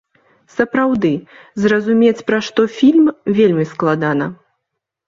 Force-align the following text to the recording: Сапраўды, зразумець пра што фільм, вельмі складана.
Сапраўды, 0.53 1.11
зразумець 1.65 2.25
пра 2.31 2.41
што 2.49 2.61
фільм, 2.79 3.07
вельмі 3.41 3.71
складана. 3.77 4.35